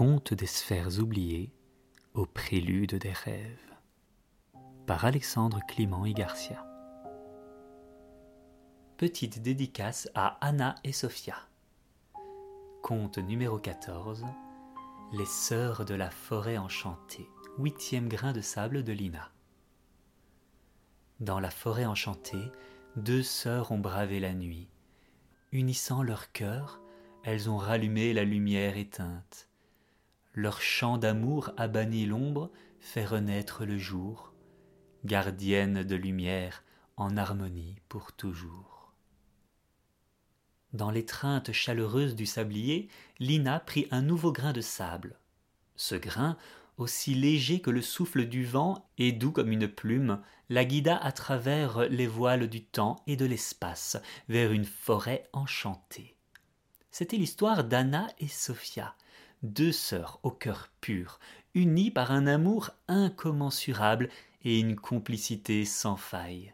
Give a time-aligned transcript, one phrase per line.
[0.00, 1.52] Conte des sphères oubliées
[2.14, 3.74] au prélude des rêves
[4.86, 6.66] par Alexandre Clément et Garcia.
[8.96, 11.36] Petite dédicace à Anna et Sophia.
[12.82, 14.24] Conte numéro 14
[15.12, 17.28] Les sœurs de la forêt enchantée,
[17.58, 19.30] huitième grain de sable de Lina.
[21.20, 22.50] Dans la forêt enchantée,
[22.96, 24.70] deux sœurs ont bravé la nuit.
[25.52, 26.80] Unissant leurs cœurs,
[27.22, 29.49] elles ont rallumé la lumière éteinte.
[30.34, 34.32] Leur chant d'amour a banni l'ombre, fait renaître le jour,
[35.04, 36.62] gardienne de lumière
[36.96, 38.92] en harmonie pour toujours.
[40.72, 45.18] Dans l'étreinte chaleureuse du sablier, Lina prit un nouveau grain de sable.
[45.74, 46.36] Ce grain,
[46.76, 51.12] aussi léger que le souffle du vent et doux comme une plume, la guida à
[51.12, 53.96] travers les voiles du temps et de l'espace
[54.28, 56.16] vers une forêt enchantée.
[56.90, 58.94] C'était l'histoire d'Anna et Sophia,
[59.42, 61.18] deux sœurs au cœur pur,
[61.54, 64.08] unies par un amour incommensurable
[64.42, 66.52] et une complicité sans faille.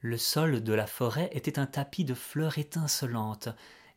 [0.00, 3.48] Le sol de la forêt était un tapis de fleurs étincelantes,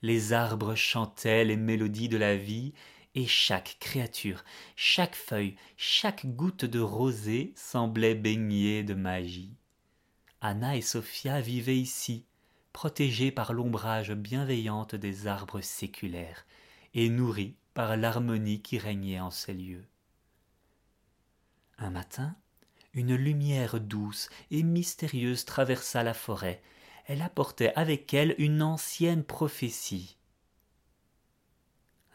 [0.01, 2.73] les arbres chantaient les mélodies de la vie,
[3.15, 4.43] et chaque créature,
[4.75, 9.55] chaque feuille, chaque goutte de rosée semblait baignée de magie.
[10.41, 12.25] Anna et Sophia vivaient ici,
[12.73, 16.45] protégées par l'ombrage bienveillante des arbres séculaires,
[16.93, 19.85] et nourries par l'harmonie qui régnait en ces lieux.
[21.77, 22.35] Un matin,
[22.93, 26.63] une lumière douce et mystérieuse traversa la forêt.
[27.05, 30.17] Elle apportait avec elle une ancienne prophétie.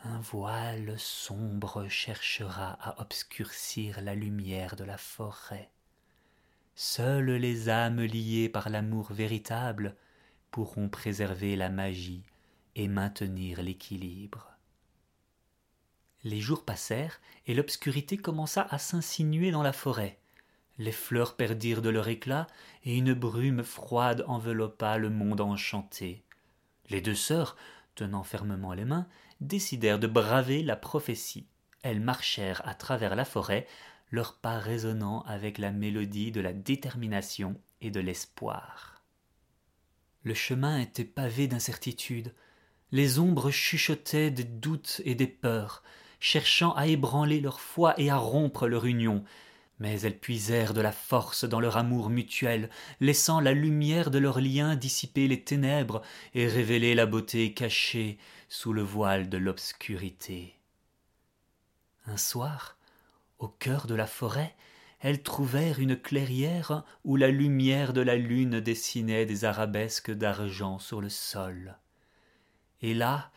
[0.03, 5.71] Un voile sombre cherchera à obscurcir la lumière de la forêt.
[6.75, 9.95] Seules les âmes liées par l'amour véritable
[10.51, 12.25] pourront préserver la magie
[12.77, 14.51] et maintenir l'équilibre.
[16.25, 20.19] Les jours passèrent et l'obscurité commença à s'insinuer dans la forêt.
[20.79, 22.47] Les fleurs perdirent de leur éclat
[22.85, 26.25] et une brume froide enveloppa le monde enchanté.
[26.89, 27.57] Les deux sœurs,
[27.95, 29.07] tenant fermement les mains,
[29.41, 31.47] décidèrent de braver la prophétie.
[31.83, 33.67] Elles marchèrent à travers la forêt,
[34.11, 39.03] leurs pas résonnant avec la mélodie de la détermination et de l'espoir.
[40.23, 42.35] Le chemin était pavé d'incertitudes.
[42.93, 45.83] Les ombres chuchotaient des doutes et des peurs,
[46.21, 49.25] cherchant à ébranler leur foi et à rompre leur union.
[49.79, 52.69] Mais elles puisèrent de la force dans leur amour mutuel,
[53.01, 56.03] laissant la lumière de leur lien dissiper les ténèbres
[56.35, 60.55] et révéler la beauté cachée sous le voile de l'obscurité.
[62.07, 62.77] Un soir,
[63.39, 64.55] au cœur de la forêt,
[65.01, 71.01] elles trouvèrent une clairière où la lumière de la lune dessinait des arabesques d'argent sur
[71.01, 71.79] le sol.
[72.83, 73.31] Et là,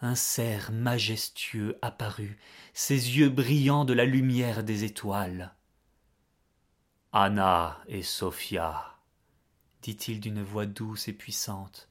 [0.00, 2.38] un cerf majestueux apparut,
[2.72, 5.54] ses yeux brillants de la lumière des étoiles.
[7.12, 8.96] Anna et Sophia,
[9.82, 11.88] dit-il d'une voix douce et puissante,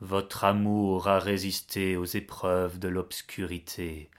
[0.00, 4.10] votre amour a résisté aux épreuves de l'obscurité.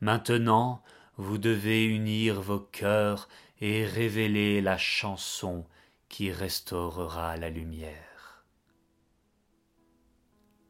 [0.00, 0.84] Maintenant,
[1.16, 3.28] vous devez unir vos cœurs
[3.60, 5.66] et révéler la chanson
[6.08, 8.44] qui restaurera la lumière.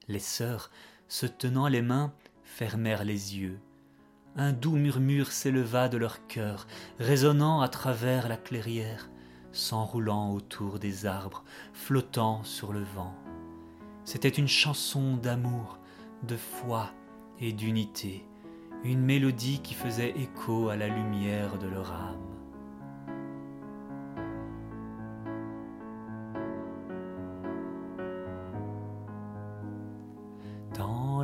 [0.09, 0.71] Les sœurs,
[1.13, 2.11] se tenant les mains,
[2.43, 3.61] fermèrent les yeux.
[4.35, 6.67] Un doux murmure s'éleva de leur cœur,
[6.99, 9.11] résonnant à travers la clairière,
[9.53, 13.15] s'enroulant autour des arbres, flottant sur le vent.
[14.07, 15.79] C'était une chanson d'amour,
[16.23, 16.89] de foi
[17.39, 18.25] et d'unité,
[18.83, 22.33] une mélodie qui faisait écho à la lumière de leur âme.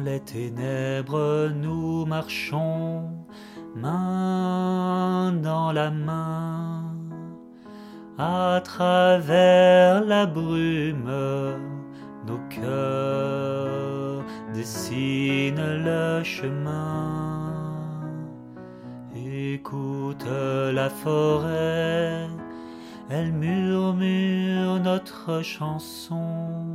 [0.00, 3.10] Les ténèbres nous marchons,
[3.74, 6.94] main dans la main,
[8.18, 11.10] à travers la brume
[12.26, 17.54] nos cœurs dessinent le chemin.
[19.14, 20.26] Écoute
[20.72, 22.28] la forêt,
[23.08, 26.74] elle murmure notre chanson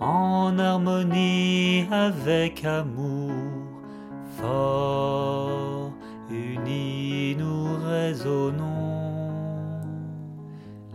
[0.00, 3.32] en harmonie avec amour
[4.36, 5.92] fort,
[6.30, 9.30] unis nous résonnons.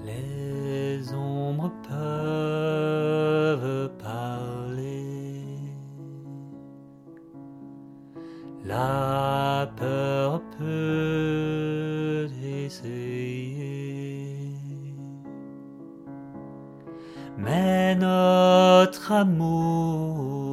[0.05, 5.45] Les ombres peuvent parler,
[17.37, 20.51] mais notre amour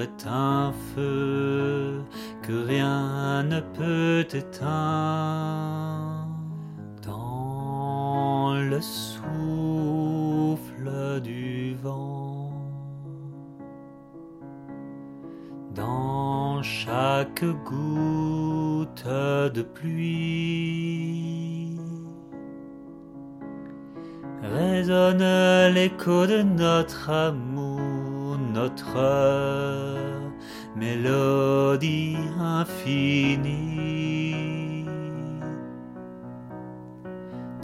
[0.00, 2.02] est un feu
[2.42, 6.28] que rien ne peut éteindre
[7.02, 9.20] dans le souffle
[11.22, 12.52] du vent,
[15.74, 21.41] dans chaque goutte de pluie.
[24.62, 25.26] Résonne
[25.74, 28.96] l'écho de notre amour, notre
[30.76, 33.56] mélodie infinie.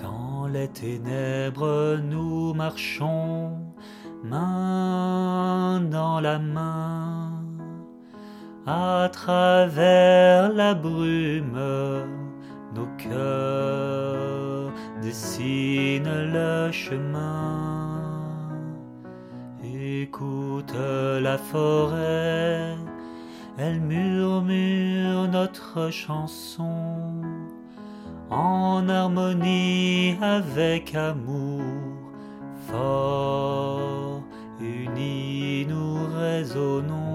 [0.03, 3.53] Dans les ténèbres, nous marchons
[4.25, 7.45] main dans la main
[8.67, 11.61] à travers la brume.
[12.75, 14.28] Nos cœurs
[15.03, 18.03] dessinent le chemin.
[19.63, 20.75] Écoute
[21.21, 22.77] la forêt
[23.59, 27.23] elle murmure notre chanson
[28.31, 31.63] en harmonie avec amour
[32.69, 34.23] fort,
[34.61, 37.08] unis nous résonnons.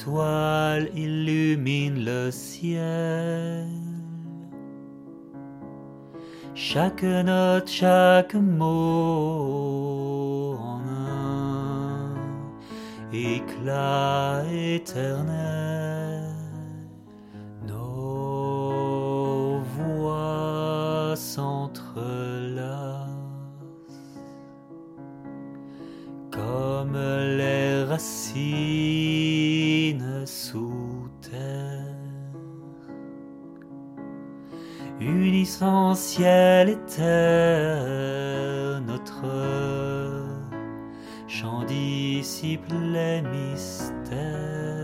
[0.00, 3.66] Étoiles illuminent le ciel.
[6.54, 8.66] Chaque note, chaque mot
[10.58, 12.14] en un
[13.12, 16.34] éclat éternel.
[17.66, 21.90] Nos voix s'entrelacent
[26.30, 26.96] comme
[27.36, 29.69] les racines
[30.26, 31.96] sous terre.
[35.00, 39.24] Unissant ciel et terre, notre
[41.26, 44.79] chant dissipe les mystères.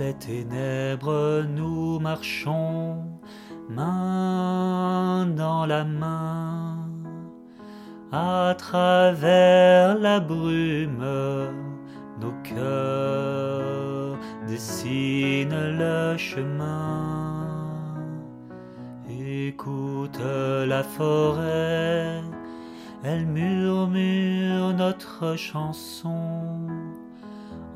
[0.00, 2.96] Les ténèbres, nous marchons
[3.68, 6.88] main dans la main
[8.10, 11.04] à travers la brume.
[12.18, 14.16] Nos cœurs
[14.48, 17.46] dessinent le chemin.
[19.08, 20.20] Écoute
[20.66, 22.22] la forêt,
[23.04, 26.79] elle murmure notre chanson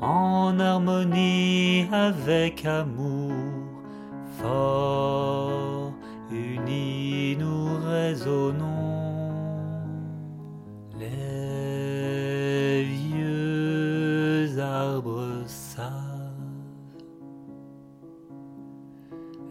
[0.01, 3.33] en harmonie avec amour
[4.41, 5.93] fort,
[6.31, 9.31] unis nous résonnons.
[10.99, 15.91] Les vieux arbres savent,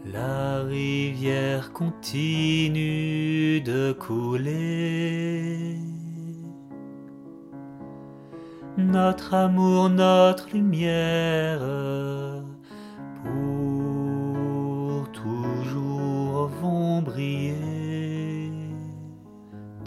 [0.05, 5.94] la rivière continue de couler.
[8.77, 11.61] Notre amour, notre lumière,
[13.23, 18.51] pour toujours vont briller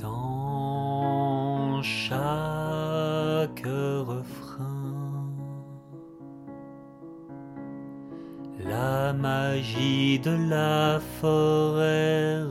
[0.03, 5.29] dans chaque refrain.
[8.67, 12.43] La magie de la forêt.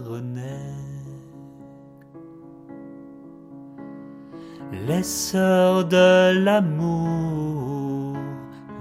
[4.71, 8.17] Les de l'amour,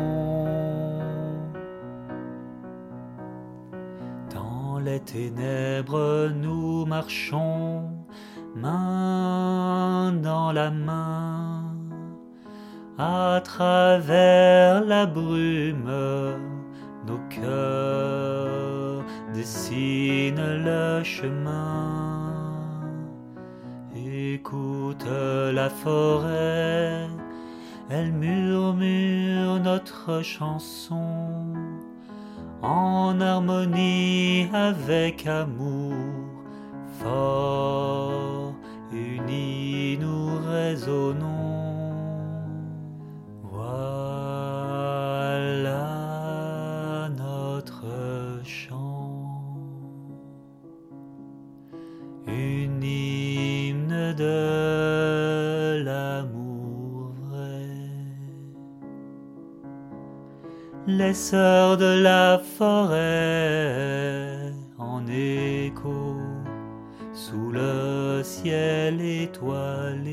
[4.35, 7.85] Dans les ténèbres, nous marchons
[8.57, 11.77] main dans la main
[12.99, 15.93] à travers la brume.
[17.07, 18.48] Nos cœurs
[19.39, 22.35] dessinent le chemin.
[23.95, 25.07] Écoute
[25.53, 27.07] la forêt,
[27.89, 31.55] elle murmure notre chanson
[32.63, 35.95] en harmonie avec amour
[37.01, 38.55] fort,
[38.93, 41.38] unis nous résonnons.
[61.15, 66.17] Sœurs de la forêt en écho
[67.13, 70.08] sous le ciel étoilé.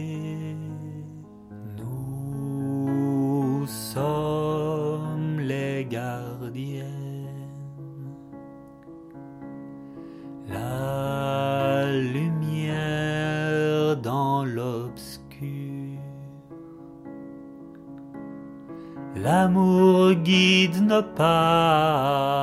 [21.02, 22.35] Guide nos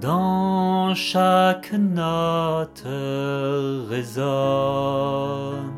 [0.00, 2.84] Dans chaque note
[3.88, 5.72] résonne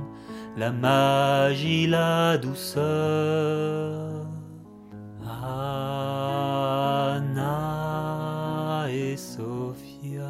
[0.57, 4.27] la magie, la douceur.
[7.13, 10.27] Anna et Sophia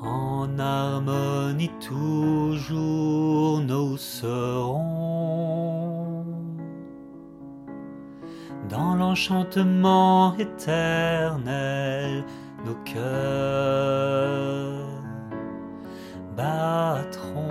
[0.00, 5.01] en harmonie toujours nous serons
[8.68, 12.24] dans l'enchantement éternel
[12.64, 14.22] nos cœurs
[16.36, 17.48] battront.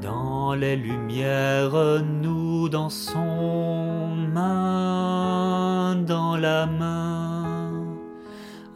[0.00, 7.72] Dans les lumières nous dansons main dans la main.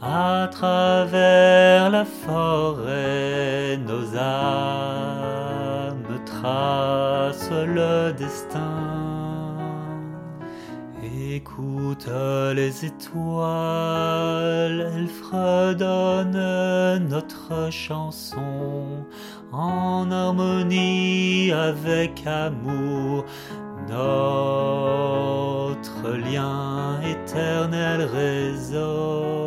[0.00, 6.04] À travers la forêt nos âmes
[7.50, 9.59] le destin
[11.30, 12.09] Écoute
[12.54, 19.07] les étoiles, elles fredonnent notre chanson
[19.52, 23.25] en harmonie avec amour.
[23.88, 24.90] Notre
[26.11, 29.38] lien éternel résonne.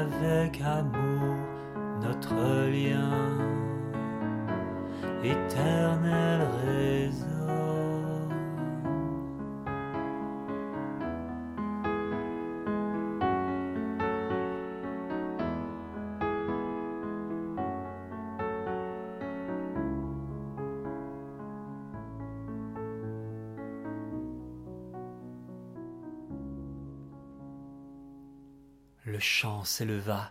[0.00, 1.36] Avec amour,
[2.02, 2.34] notre
[2.70, 3.10] lien
[5.22, 6.59] éternel
[29.10, 30.30] Le chant s'éleva,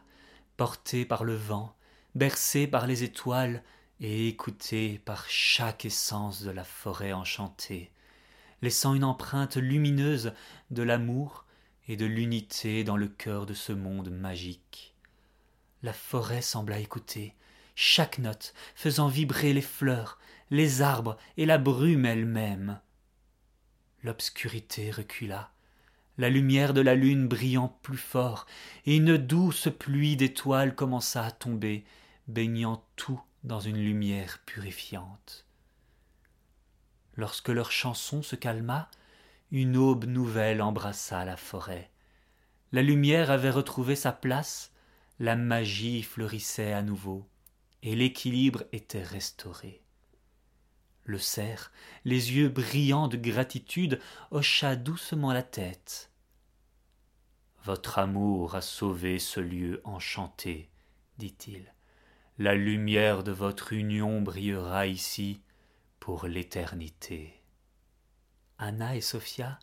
[0.55, 1.75] porté par le vent,
[2.15, 3.61] bercé par les étoiles
[3.99, 7.91] et écouté par chaque essence de la forêt enchantée,
[8.61, 10.31] laissant une empreinte lumineuse
[10.71, 11.43] de l'amour
[11.89, 14.95] et de l'unité dans le cœur de ce monde magique.
[15.83, 17.35] La forêt sembla écouter,
[17.75, 20.19] chaque note faisant vibrer les fleurs,
[20.51, 22.79] les arbres et la brume elle-même.
[24.03, 25.51] L'obscurité recula,
[26.19, 28.45] la lumière de la lune brillant plus fort,
[28.85, 31.85] et une douce pluie d'étoiles commença à tomber,
[32.27, 35.45] baignant tout dans une lumière purifiante.
[37.15, 38.91] Lorsque leur chanson se calma,
[39.49, 41.89] une aube nouvelle embrassa la forêt.
[42.73, 44.73] La lumière avait retrouvé sa place,
[45.19, 47.29] la magie fleurissait à nouveau,
[47.81, 49.81] et l'équilibre était restauré.
[51.05, 51.71] Le cerf,
[52.03, 56.08] les yeux brillants de gratitude, hocha doucement la tête.
[57.65, 60.69] Votre amour a sauvé ce lieu enchanté,
[61.17, 61.73] dit-il.
[62.37, 65.41] La lumière de votre union brillera ici
[65.99, 67.41] pour l'éternité.
[68.59, 69.59] Anna et Sophia,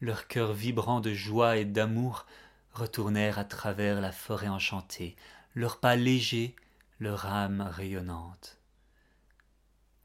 [0.00, 2.24] leur cœur vibrant de joie et d'amour,
[2.72, 5.16] retournèrent à travers la forêt enchantée,
[5.56, 6.54] leurs pas légers,
[7.00, 8.58] leur âme rayonnante.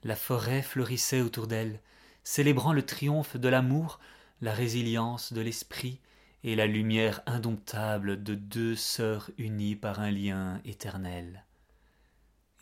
[0.04, 1.80] La forêt fleurissait autour d'elles,
[2.24, 4.00] célébrant le triomphe de l'amour,
[4.42, 6.00] la résilience de l'esprit
[6.46, 11.44] et la lumière indomptable de deux sœurs unies par un lien éternel.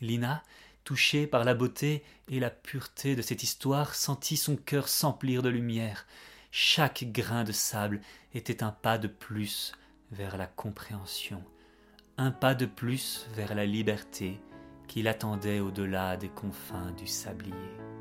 [0.00, 0.42] Lina,
[0.84, 5.50] touchée par la beauté et la pureté de cette histoire, sentit son cœur s'emplir de
[5.50, 6.06] lumière.
[6.50, 8.00] chaque grain de sable
[8.32, 9.72] était un pas de plus
[10.12, 11.44] vers la compréhension,
[12.16, 14.40] un pas de plus vers la liberté
[14.88, 17.93] qui l'attendait au-delà des confins du sablier.